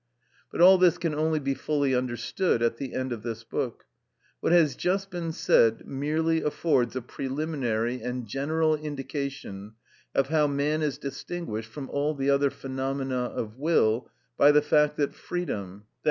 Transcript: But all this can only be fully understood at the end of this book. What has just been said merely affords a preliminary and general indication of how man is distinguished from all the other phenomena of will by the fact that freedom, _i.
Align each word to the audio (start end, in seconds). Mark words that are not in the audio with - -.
But 0.51 0.61
all 0.61 0.79
this 0.79 0.97
can 0.97 1.13
only 1.13 1.37
be 1.37 1.53
fully 1.53 1.93
understood 1.93 2.63
at 2.63 2.77
the 2.77 2.95
end 2.95 3.11
of 3.11 3.21
this 3.21 3.43
book. 3.43 3.85
What 4.39 4.51
has 4.51 4.75
just 4.75 5.11
been 5.11 5.31
said 5.31 5.85
merely 5.87 6.41
affords 6.41 6.95
a 6.95 7.03
preliminary 7.03 8.01
and 8.01 8.25
general 8.25 8.75
indication 8.75 9.73
of 10.15 10.29
how 10.29 10.47
man 10.47 10.81
is 10.81 10.97
distinguished 10.97 11.69
from 11.69 11.87
all 11.91 12.15
the 12.15 12.31
other 12.31 12.49
phenomena 12.49 13.25
of 13.25 13.59
will 13.59 14.09
by 14.37 14.51
the 14.51 14.63
fact 14.63 14.97
that 14.97 15.13
freedom, 15.13 15.83
_i. 15.85 15.91